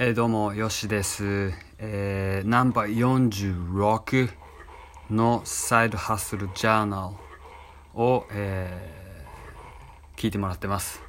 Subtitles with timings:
[0.00, 1.52] えー、どうも、よしです。
[1.78, 4.30] えー、ナンバー46
[5.10, 7.10] のサイドハッスルジャーナ
[7.96, 11.02] ルを、えー聞いてもらってます。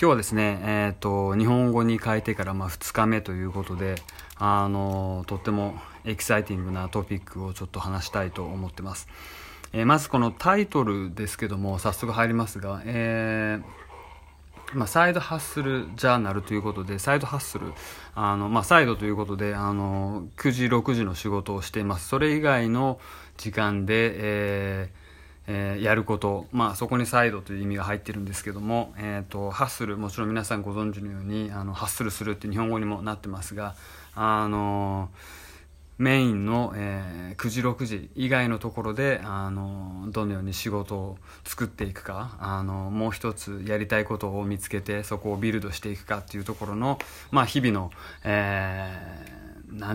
[0.00, 3.96] 今日はですね、えっ、と、日本語に変えてからまあ2日目ということで、
[4.36, 5.74] あのとっても
[6.04, 9.08] エキサイティングなトピックをちょっと話したいと思ってます。
[9.72, 13.83] えまずこのタイトルですけども、早速入りますが、えー
[14.72, 17.72] まあ、サイドハッスルジャーナルということでサイドハッスル
[18.14, 22.08] あの、まあ、サイドということであの9時6時の仕事をしています。
[22.08, 22.98] それ以外の
[23.36, 25.04] 時間で、えー
[25.46, 33.74] えーやること、まあ、そこにサイドという意味が入ってるんですけども、えー、とハッスルもちろん皆さんご存知のようにあのハッスルするって日本語にもなってますが
[34.14, 35.10] あの
[35.98, 46.98] メインの、えー9時6時以外のところであのどのように仕事を作っていくかあのもう一つやりたいことを見つけてそこをビルドしていくかっていうところの、
[47.30, 47.90] まあ、日々の、
[48.24, 49.44] えー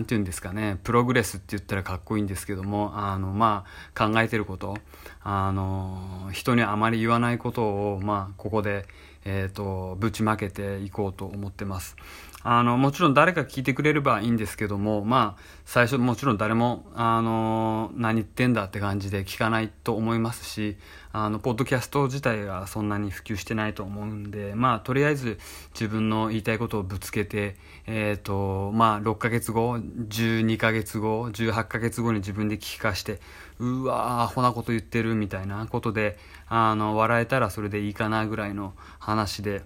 [0.04, 3.64] ていうんですかねプログレスって言ったらかっこいいんですけどもあの、ま
[3.94, 4.76] あ、考えてること
[5.22, 8.84] あの人にあまり言わないことを、まあ、ここで、
[9.24, 11.96] えー、とぶちまけていこうと思ってます。
[12.42, 20.78] あのもちろん誰か聞いてくれればいいんですけどもまあ最初もちろん誰もあの何言ってんだって感じで聞かないと思いますし
[21.12, 25.38] あのポッドキャスト自体がそんなに普及してないと思うんでまあとりあえず
[25.74, 33.20] 自分の言いたいことをぶつけてえっ、とまあ6ヶ月後12ヶ月後18ヶ月後に自分で聞き返して
[33.58, 36.16] うわーアホなこと言ってるみたいなことで
[36.48, 39.62] あの笑えたらそれでいいかなぐらいの話で。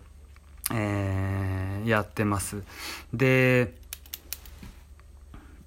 [0.72, 2.62] えーやってます。
[3.12, 3.74] で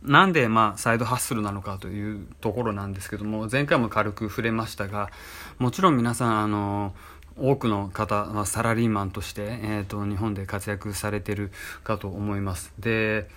[0.03, 5.09] なんでまあサイドハッスルなのかというところなんですけども前回も軽く触れましたが
[5.57, 6.93] もちろん皆さんあの
[7.35, 11.51] 多くの方はサラリーマンとして、えー、と日本で活躍されてる
[11.83, 12.73] かと思います。
[12.79, 13.29] で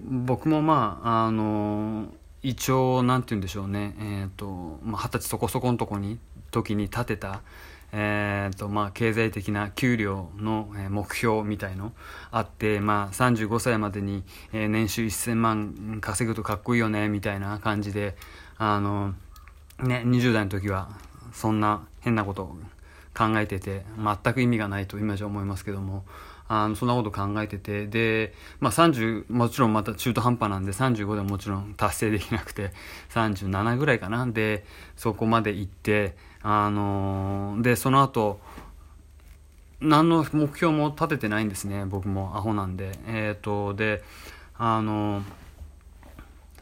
[0.00, 3.94] 僕もまああの一応なんて言うんでしょうね。
[3.98, 6.18] えーとまあ、二十歳そこそこのとこに
[6.50, 7.40] 時に立てた
[7.92, 11.92] えーとまあ、経済的な給料の目標みたいの
[12.30, 18.16] あって、まあ、35歳までに年収1000万稼ぐとかっこいいよねみたいな感じで
[18.58, 19.14] あの、
[19.80, 20.90] ね、20代の時は
[21.32, 22.56] そんな変なことを
[23.16, 26.04] 考えてて全く意味がないと今じゃ思いますけども
[26.48, 32.70] あのそんなこと考えててで、まあ、30もちろんまた中途半端なんで35でももちろん達成できなくて
[33.10, 34.26] 37ぐらいかな。
[34.26, 34.64] で
[34.96, 36.14] そこまで行って
[36.48, 38.38] あのでその後
[39.80, 42.92] 何の目標も立ててないんですね僕もアホなんで。
[43.08, 44.04] えっ、とで
[44.56, 45.22] あの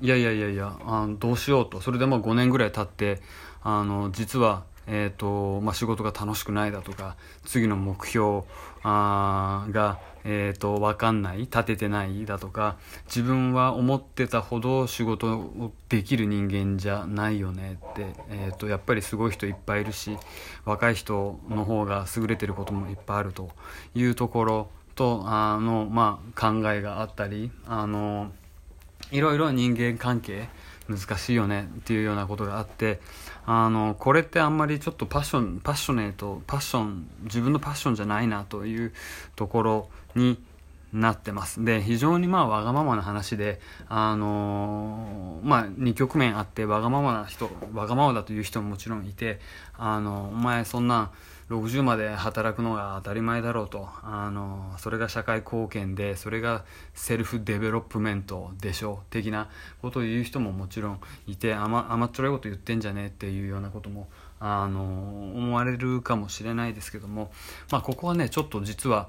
[0.01, 1.83] いやいやいやいやあのどうしようと。
[1.83, 3.21] それでもう5年ぐらい経って
[3.63, 8.43] あの実は、えーとまあ、仕事が楽しくないだとか次の目標
[8.83, 20.19] あが、えー、と分かんない立ててないだとか自分は思ってたほど仕事をできる人間じゃないよねって、えー、とやっぱりすごい人いっぱいいるし
[20.67, 23.51] 若い人の方が優れてることもいっぱいあると
[23.95, 28.31] いうところとあの、まあ、考えがあったりあの
[29.11, 30.49] いろいろ人間関係
[30.89, 33.01] 難しいよねっていうようなことがあって
[33.47, 38.93] あのこれってあんまりちょっとパッションパッショネートパッション自分のパッションじゃないなという
[39.37, 40.39] ところに
[40.93, 41.65] なってます。
[41.65, 49.41] で非常にまあわがままな話であのまあ2局面あってわがままな人わがままだという人ももちろんいて
[49.77, 51.11] あのお前そんな
[51.55, 53.89] 60まで働くのが当たり前だろうと。
[54.03, 59.49] あのそれが社会貢献でそれが self development でしょう的な
[59.81, 64.09] ことを言う人ももちろんいて甘甘っちょろいこと言ってんじゃねえっていうようなことも
[64.41, 64.83] あの
[65.35, 67.31] 思われるかもしれないですけども、
[67.71, 69.09] まあ、ここはねちょっと実は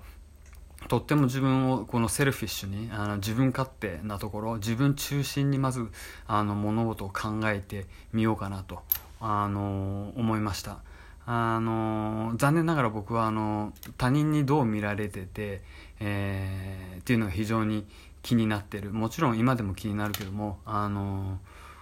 [0.88, 5.89] とっても自分をこの selfish にあの自分勝手なところ自分中心にまず
[6.27, 8.81] あの物事を考えてみようかなと
[9.19, 10.79] あの思いました。
[11.28, 15.62] あの残念ながら僕はあの他人にどう見られてて、
[16.00, 17.86] えーっていうのが非常に
[18.22, 18.92] 気になってる。
[18.92, 21.39] もちろん今でも気になるけどもあの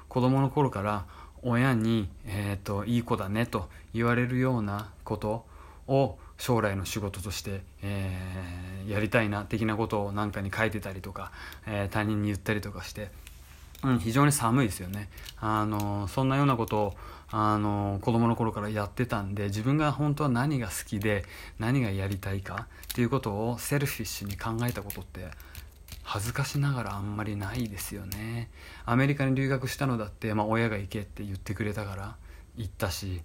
[0.09, 1.05] 子供の頃から
[1.41, 5.45] 親に、えーと「いい子だね」と言われるようなこと
[5.87, 11.31] を将来の仕事として、えーやりたいな的なことを何かに書いてたりとか、
[11.65, 13.11] えー他人に言ったりとかして、
[13.83, 15.09] うん、非常に寒いですよね。
[15.39, 16.93] あのそんなようなことを
[17.35, 21.25] あの子供の頃からやってたんで自分が本当は何が好きで
[21.57, 25.31] 何がやりたいかっていうことをセルフィッシュに考えたことって
[26.03, 28.51] 恥ずかしながらあんまりないですよね。
[28.85, 32.15] アメリカに留学したのだって、まあ、親が行けって言ってくれたから
[32.55, 33.23] 行ったし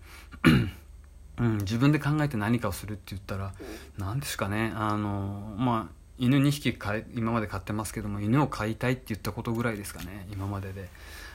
[1.38, 3.52] うん、自分で考えて何かをするって言ったら
[3.98, 4.72] 何ですかね。
[4.74, 10.88] あのまあ犬2匹飼い今まで飼ってますけども犬を飼いたいって言ったことぐらいですかね今までで。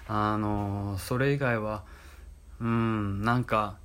[0.08, 1.84] あのそれ以外は
[2.62, 3.78] うんなんか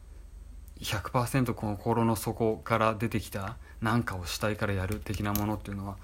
[0.81, 5.97] 100%この心の底から出てきた何かをしたいからやる的なものっていうのは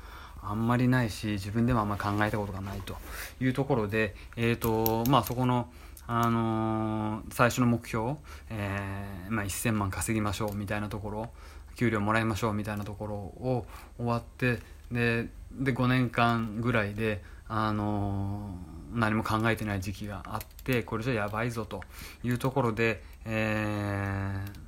[0.42, 2.96] あんまりないし自分でもあんまり考えたことがないと。
[3.40, 5.68] いうところで、えーとまあ、そこの、
[6.06, 8.16] あのー、最初の目標、
[8.50, 11.30] えーまあ、1000万稼ぎましょうみたいなところ
[11.76, 13.66] 給料もらいましょうみたいなところを
[13.96, 14.60] 終わって
[14.92, 21.82] でで5年間ぐらいで、あのー、何も考えてない時期があってこれじゃやばいぞと
[22.22, 24.58] いうところで、えー、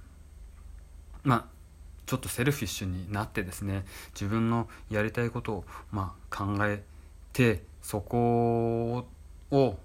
[1.25, 1.45] まあ
[2.07, 3.85] ちょっとセルフィッシュになってですね
[4.15, 6.83] 自分のやりたいことを、まあ、考え
[7.33, 9.07] てそこ
[9.51, 9.79] を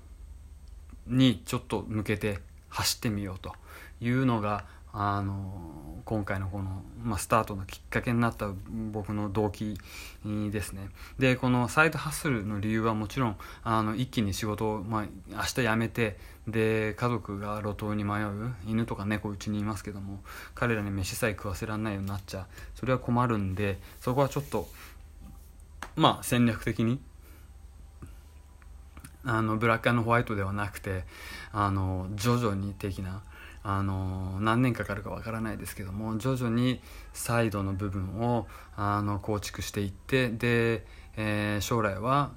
[1.07, 2.39] にちょっと向けて
[2.69, 3.53] 走ってみようと
[3.99, 5.71] いうのがあの
[6.03, 8.49] 今回のこの、まあ、スタートのきっかけになった
[8.91, 9.77] 僕の動機
[10.25, 10.89] ですね。
[11.19, 16.17] でこのサイドハッスルの理由はもちろんあの一気に仕事を、まあ、明日辞めて
[16.47, 20.19] で家族が路頭に迷う犬とか猫うちにいますけども
[20.55, 24.67] 彼らに飯さえ食わせられないようになっちゃそれは困るんでそこはちょっと
[25.95, 26.99] まあ戦略的に
[29.23, 31.03] あのブラックホワイトではなくて
[31.51, 33.21] あの徐々に的な
[33.63, 36.81] あの何年かかるかわからないですけども徐々に
[37.13, 40.85] サイドの部分をあの構築していってで、
[41.15, 42.31] えー、将来は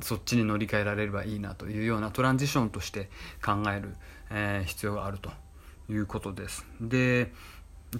[0.00, 3.08] そっちに乗り換えられればいいなというようなトランジションとして
[3.44, 3.94] 考える、
[4.30, 5.30] えー、必要があると
[5.88, 6.66] いうことです。
[6.80, 7.32] で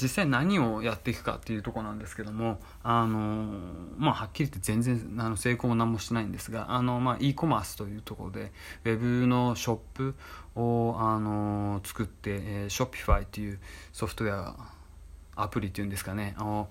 [0.01, 3.59] 実際何をやっていくかっていうとこなんですけどもあの、
[3.99, 8.53] まあ、はっきり言って全然あの成功も何もしてないんですがあの、まあ、e コマースというところで
[8.85, 10.15] Web のショップ
[10.55, 13.59] をあの作って、えー、Shopify という
[13.93, 14.57] ソフトウェア
[15.37, 16.69] アプリっていうんですかねを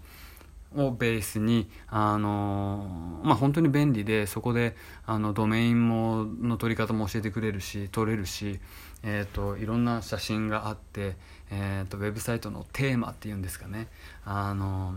[0.75, 4.75] をベースにあの、まあ、本当に便利でそこで
[5.05, 8.59] あのドメインもの取り方も教えてくれるし取れるし
[9.03, 11.15] えーと、いろんな写真があって、
[11.49, 13.87] えーと、ウェブサイトのテーマっていうんですかね。
[14.25, 14.95] あの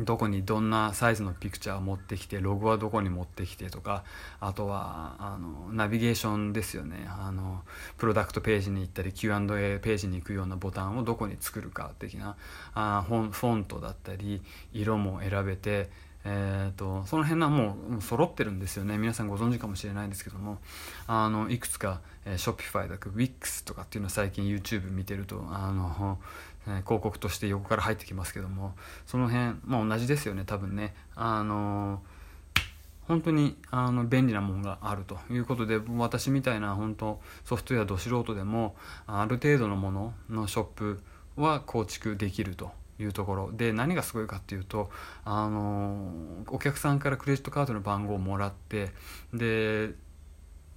[0.00, 4.04] どこにどんなサイズのピクチャーを持ってきてログはどこに持ってきてとか
[4.40, 7.06] あとはあのナビゲーションですよね。
[7.08, 7.62] あの
[7.96, 12.36] プロダクトページに行ったり Q&A ページに行くようなボタンをどこに作るか的な
[12.74, 15.88] あフォントだったり色も選べて
[16.28, 18.98] えーと、その辺はもう揃ってるんですよね。
[18.98, 20.58] 皆さんご存知かもしれないんですけども。
[21.06, 26.18] あのいくつか、えー、Shopify だと Wix とかっていうのを最近 YouTube 見てるとあの、
[26.66, 28.74] えー、広告として横から入ってきますけども。
[29.06, 30.94] その辺、まあ、同じですよね多分ね。
[31.14, 32.02] あの
[33.06, 38.74] 本当にあの便利なものがあるということで私みたいな本当ソフトウェアど素人でも
[39.06, 41.00] ある程度のもののショップ
[41.36, 42.72] は構築できると。
[42.98, 43.52] いうところ。
[43.52, 44.90] で何がすごいかっていうと
[45.24, 48.90] あのお客さんからクレジットカードの番号をもらって
[49.32, 49.94] で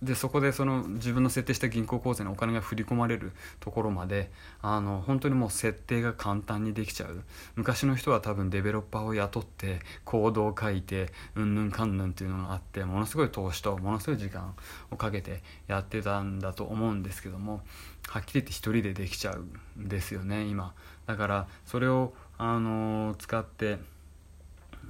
[0.01, 4.31] でそこでその自分の設定した銀行口座にお金が振り込まれるところまで
[4.61, 7.23] あの本当にもう設定が簡単にできちゃう。
[7.55, 14.55] 昔の人は多分デベロッパーを雇ってコードを書いてうんぬんかんぬんっていうのがあってものすごい投資とものすごい時間
[14.89, 17.61] をかけてやってたんだと思うんですけども
[18.07, 19.45] はっきり言って一人でできちゃう
[19.81, 20.73] んですよね今。
[21.09, 23.79] だからそれをあの使って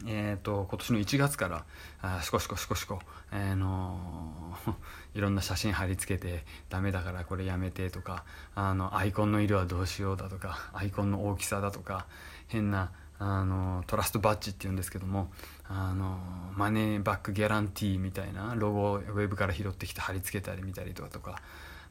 [0.06, 1.66] えーと、今年の1月から
[2.01, 2.99] あシコシコシコシコ、
[3.33, 3.99] えー、の
[5.16, 8.23] いろんな写真貼り付けてダメだからこれやめてとか
[8.56, 12.06] あのアイコンの色はどうしようだとかアイコンの大きさだとか
[12.47, 15.31] 変なあのトラストバッジっていうんですけども
[15.68, 16.18] あの
[16.56, 21.42] マネーバックギャランティーみたいなロゴをウェブから拾ってきて貼り付けたり見たりとかとか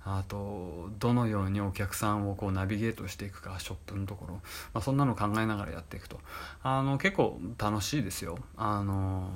[0.04, 4.40] あとどのようにお客さんをこうナビゲートしていくかショップのところ、ま
[4.74, 6.18] あ、そんなの考えながらやっていくと。
[6.62, 8.38] あの結構楽しいですよ。
[8.56, 9.28] あの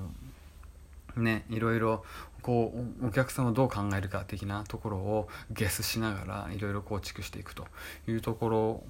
[1.17, 2.05] ねいろいろ
[2.41, 7.67] こうお客さんはどう考えるか的なところをゲスしながらいろいろ構築していくと
[8.09, 8.83] いうところ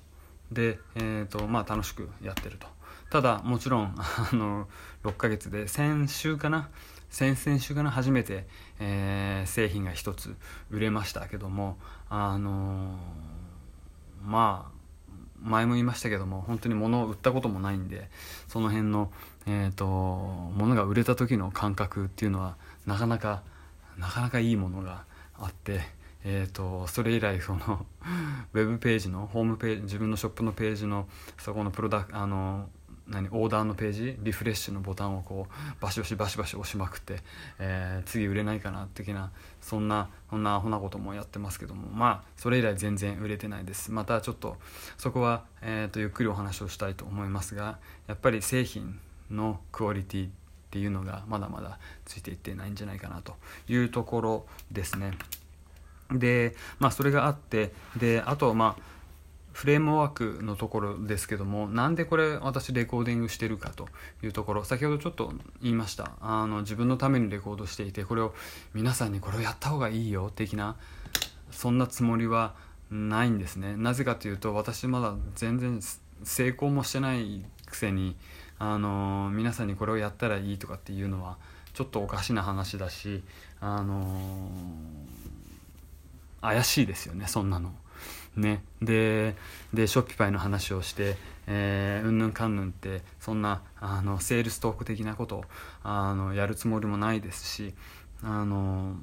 [0.53, 2.67] で、えーとまあ、楽しくやってると。
[3.13, 4.67] ただもちろん あの
[5.05, 6.71] 6ヶ月で先週かな
[7.11, 8.47] 先々週かな初めて、
[8.81, 10.35] えー、製品が一つ
[10.71, 11.77] 売れましたけども
[12.09, 14.83] あのー、まあ
[15.43, 18.11] 前も言いましたけども本当に物を売ったこともないんで
[18.49, 19.13] その辺の、
[19.45, 23.43] えーと、物が売れた時の感覚っていうのはなかなか
[23.99, 25.05] なかなかいいものが
[25.35, 25.83] あって、
[26.25, 27.85] えーと、それ以来その
[28.55, 32.71] ウェブページのホームページ自分のショップのページのそこのプロダクあの
[33.09, 37.19] 何オーダーのページリフレッシュのボタンをこうバシバシバシバシ押しまくって、
[37.59, 44.57] えー、次売れないかな的なそんなそんなアホなこともやってますけどもまあそれ以来全然売れてないですまたちょっと
[44.99, 48.99] そこは、えーと、ゆっくりお話をしたいと思いますがやっぱり製品
[49.31, 50.31] のクオリティっ
[50.71, 53.35] ていうのがまだまだついていってないんじゃないかなと
[53.69, 55.13] いうところですね。
[56.11, 58.93] でまあそれがあってであとまあ
[59.53, 63.89] フレームワークのところですけどもなんでこれ私レコーディングしてるかと
[64.23, 65.33] いうところ先ほどちょっと
[65.63, 68.35] 言いましたあの自分のためにレコードしていてこれを
[68.75, 70.77] 皆さんにこれをやった方がいいよ的な
[71.51, 72.55] そんなつもりは
[72.91, 75.81] ないんですねなぜかというと私まだ全然
[76.25, 78.17] 成功もしてないくせに
[78.59, 81.37] あの皆さんにこれをやったらいいとかっていうのは
[81.75, 83.23] ちょっとおかしな話だし
[83.61, 84.51] あの
[86.41, 87.73] 怪しいですよねそんなの。
[88.37, 89.37] ね、で
[89.75, 95.45] でショッピファイの話をしてえー、うんぬんかんぬんってそんなあのセールストーク的なこと
[95.83, 97.75] あのやるつもりもないですし
[98.23, 98.95] あの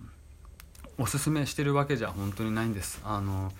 [0.98, 3.02] おすすめしてるわけじゃ本当にないんです。
[3.06, 3.54] あの、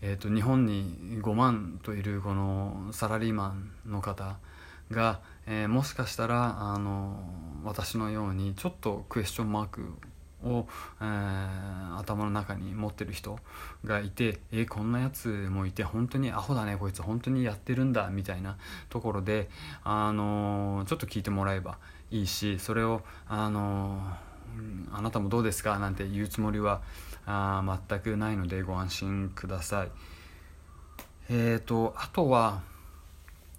[0.00, 4.38] えーと、日本に5万といるこのサラリーマンの方
[4.90, 7.20] が、えー、もしかしたらあの
[7.64, 9.92] 私のようにちょっとクエスチョンマーク
[10.44, 10.66] を、
[11.00, 13.38] えー、頭の中に持ってる人
[13.84, 18.56] がいてえー、こんなやつもいて本当にアホだねこいつ本当にやってるんだみたいな
[18.88, 19.48] ところで、
[19.84, 21.78] あのー、ちょっと聞いてもらえば
[22.10, 24.00] いいしそれを、あの
[24.92, 25.78] あなたもどうですか？
[25.78, 26.82] なんて言うつもりは
[27.24, 29.90] あ全くないのでご安心ください。
[31.28, 32.62] えーと、あとは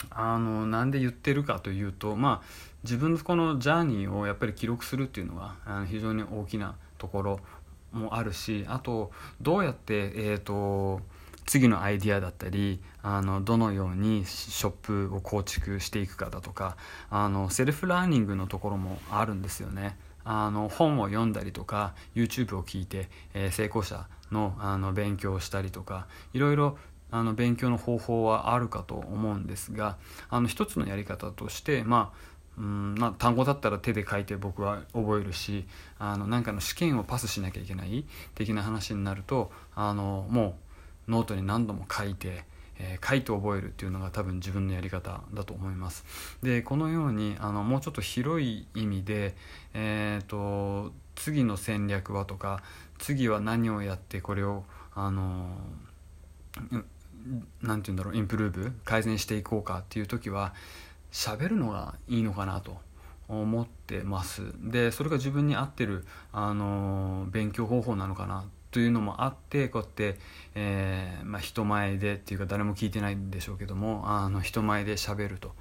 [0.09, 2.47] あのなんで言ってるかというと、まあ、
[2.83, 7.39] 自分のこのジャーニーをやっぱり記録するっていうのはあの非常に大きなところ
[7.91, 11.01] もあるしあとどうやって、えーと
[11.45, 16.77] 次のアイディアだったりあのどのようにショップを構築していくかだとか
[17.09, 19.97] あの self learning のところもあるんですよね。
[20.23, 26.77] あの本を読んだりとか YouTube を聞いて、えー、成功者のあの勉強をしたりとかいろいろ
[27.11, 29.97] あの勉強の方法はあるかと思うんですが
[30.29, 35.65] あの一つのやり方としてまあうんまあ、単語だったら手で書いて僕は覚えるし
[35.97, 38.03] あのなんかの試験をパスしなきゃいけない
[38.35, 40.57] 的な話になるとあのも
[41.07, 42.43] うノートに何度も書いて
[42.83, 46.03] えー、書いて覚えるっていうのが多分自分のやり方だと思います。
[46.41, 49.35] でこのようにあのもうちょっと広い意味で、
[49.73, 52.63] えーと、次の戦略はとか
[52.97, 54.63] 次は何をやってこれを
[54.95, 55.55] あの
[57.61, 60.53] 何て言うんだろう improve 改善していこうかっていう時は
[61.11, 62.77] 喋るのがいいのかなと
[63.27, 70.17] 思ってますでそれが自分に合ってるあの勉強方法なのかなというのもあってこうやって、
[70.55, 75.53] えーまあ、人前でっていうか誰も聞いてないんでしょうけどもあの人前でしゃべると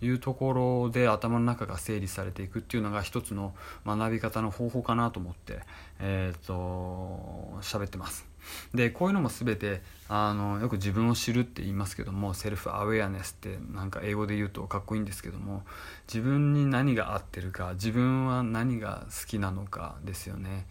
[0.00, 3.54] いうところで頭の中が整理されていくっていうのが一つの
[3.86, 5.60] 学び方の方法かなと思って
[6.00, 8.33] えっ、ー、と喋ってます。
[8.74, 15.62] でこういうのも全てあのよく自分を知るって言いますけどもセルフアウェアネスってなんか英語で言うとかっこいいんですけども
[16.06, 20.66] 自分に何が合ってるか自分は何が好きなのかですよね。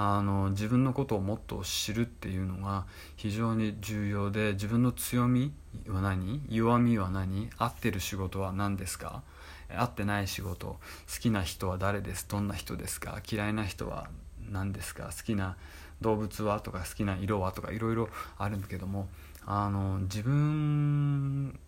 [0.00, 5.52] あの自分のことをもっと知るっていうのが非常に重要で自分の強み
[5.88, 9.22] は何弱みは何合ってる仕事は何ですか
[9.68, 10.78] 合ってない仕事好
[11.20, 14.08] きな人は誰ですどんな人ですか嫌いな人は
[14.50, 15.56] 何ですか好きな
[16.00, 19.08] 動物はとか好きな色はとかいろいろあるんだけども
[19.46, 21.58] あの自分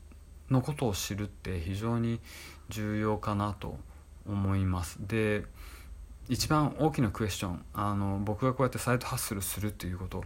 [0.50, 2.20] のことを知るって非常に
[2.68, 3.78] 重要かなと
[4.26, 4.98] 思います。
[5.00, 5.44] で
[6.28, 10.22] 一番大きなクエスチョンあの僕がこうやってサイドハッスルするっていうこと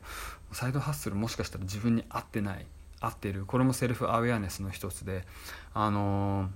[0.53, 2.67] サイドハッスルもしかしたら自分に合ってない
[3.01, 5.25] 合ってるこれもセルフアウェアネスの一つで
[5.73, 6.51] あの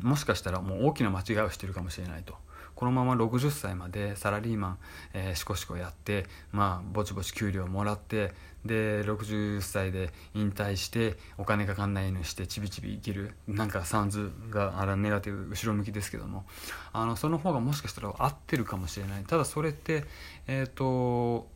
[0.00, 2.34] もしかしたらもう大きな間違いをしてるかもしれないと
[2.76, 4.78] このまま60歳までサラリーマン、
[5.14, 8.32] えー、しこしこやってまあぼちぼち給料もらって
[8.64, 16.44] で60歳で引退してお金かかんないようにしてちびちび生きるなんかサンズがあらネガティブ後ろ向きですけども。
[16.92, 19.24] あのその方がもしかしたら合ってるかもしれない。
[19.24, 20.04] ただそれって
[20.46, 21.46] えっ、ー、と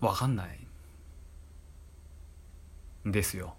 [0.00, 0.58] 分かんない。
[3.06, 3.54] ですよ。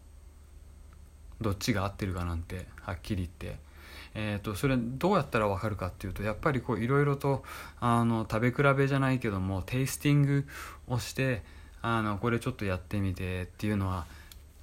[1.39, 3.70] どっちが合ってるかなんてはっきり言って。
[4.13, 7.43] えーと、それどうやったら分かるかっていうとやっぱりいろいろと
[7.79, 10.47] あの食べ比べじゃないけどもテイスティング
[10.87, 11.43] をして
[11.81, 14.05] あのこれちょっとやってみてっていうのは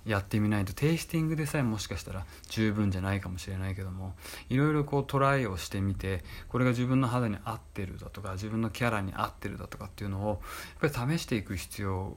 [0.07, 4.15] やってみないとテイスティングでさえもしかしたら十分じゃないかもしれないけども
[4.49, 10.41] いろいろこうトライをしてみてこれが自分の肌に合ってるだとか自分のキャラに合ってるだとかっていうのを
[10.81, 12.17] やっぱり試していく必要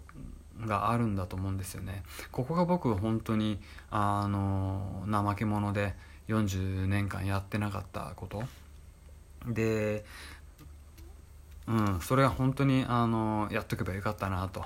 [0.66, 2.04] があるんだと思うんですよね。
[2.32, 3.60] ここが僕本当に
[3.90, 5.96] あの怠け者で
[6.34, 8.44] 40年間やってなかったこと。
[9.48, 10.06] で、
[11.68, 14.64] うん、それは本当にあのやっとけばよかったなと。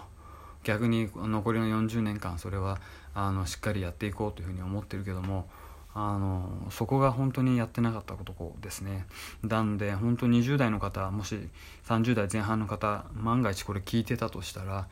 [0.64, 2.80] 逆に残りの40年間それは
[3.14, 5.48] あのしっかりやっていこうというふうに思ってるけども
[5.94, 9.06] あのそこが本当にやってなかったことですね。
[9.44, 11.50] なんで本当20代の方もし
[11.88, 14.88] 30代前半の方万が一これ聞いてたとしたら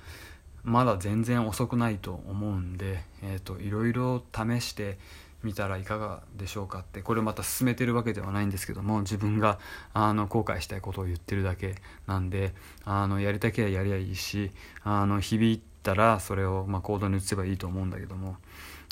[0.63, 4.97] まだ全然遅くないと思うんで、えーと、いろいろ試して
[5.43, 9.59] みたらいかがでしょうかってこれまた進めてるわけではないんですけども自分が
[9.93, 11.75] あの後悔したいことを言ってるだけ
[12.07, 12.53] なんで
[12.85, 14.51] あのやりたければやりゃいいし
[14.83, 18.37] あの響いたらそれをま行動に移せばいいと思うんだけども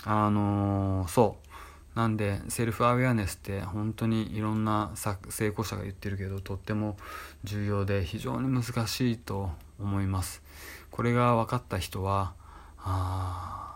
[0.06, 1.48] あのそう。
[1.96, 6.96] なんでセルフアウェアネスって本当にいろんな成功者が言ってるけどとっても
[7.44, 10.42] 重要で非常に難しいと思います。
[10.90, 12.34] これが分かった人は
[12.78, 13.71] あ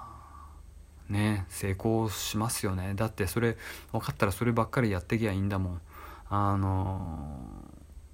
[1.10, 2.94] ね成功しますよね。
[2.96, 3.58] だってそれ
[3.92, 5.82] 分かったらそればっかりやってきゃいいんだもん。
[6.30, 7.40] あの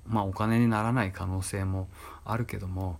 [0.07, 1.87] まあお金にならない可能性も
[2.25, 2.99] あるけども。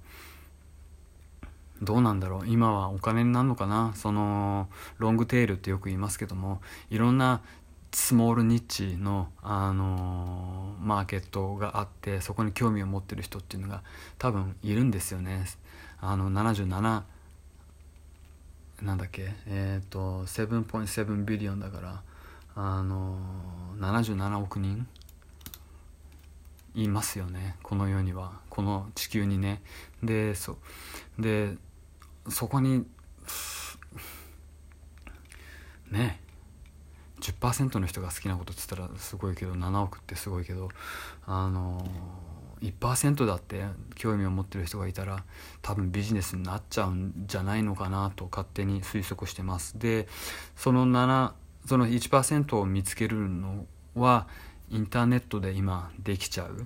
[1.81, 2.47] どうなんだろう。
[2.47, 3.93] 今はお金になるのかな。
[3.95, 4.69] その
[4.99, 6.61] ロングテールってよく言いますけども。
[6.91, 7.41] いろんな
[7.93, 13.83] スモールニッチの、あのー、マーケットがあってそこに興味を持ってる人っていうのが
[14.17, 15.45] 多分いるんですよね。
[15.99, 17.03] あの77
[18.81, 19.33] なんだっけ？
[19.47, 22.01] えっ、ー、と7.7ビリオンだから
[22.55, 23.17] あの、
[23.77, 24.87] 77億人？
[26.73, 28.39] いますよねこの世には。
[28.49, 29.61] この地球にね。
[30.01, 30.57] でそ
[31.19, 31.55] で
[32.29, 32.85] そこに
[35.89, 36.19] ね
[37.19, 40.69] 10%の人が好きなことっつったらすごいけど7億ってすごいけど
[41.25, 41.85] あの
[42.61, 43.63] 1%だって
[43.95, 45.23] 興味を持ってる人がいたら
[45.61, 50.07] 多分ビジネスになっちゃうんじゃないのかなと勝手に推測してますで
[50.55, 51.33] その7
[51.65, 53.65] その1%を見つけるの
[53.95, 54.27] は
[54.69, 56.65] インターネットで今できちゃうっ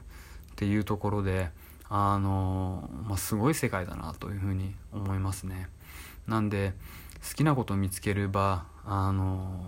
[0.56, 1.50] ていうところで
[1.90, 5.68] あの、まあ、すごい世界だなというふうに思いますね
[6.28, 6.74] なんで
[7.28, 9.66] 好きなことを見つければあの、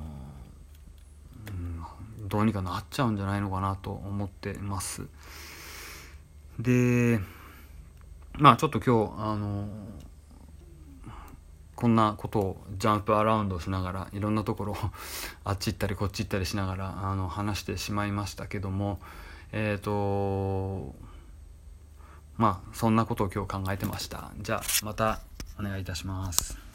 [2.19, 5.07] うん、どうにかなっちゃうんじゃないのかなと思ってます
[6.59, 7.19] で
[8.37, 9.67] まあちょっと今日あの
[11.75, 14.77] こんなことをジャンプアラウンドしながらいろんなところを
[15.45, 18.99] あっち行ったりこっち行ったりしながらあの話してしまいましたけども
[19.51, 20.95] えっ、ー、と
[22.37, 24.31] まあそんなことを今日考えてました。
[24.39, 25.21] じゃあまた
[25.59, 26.66] お願いいたします。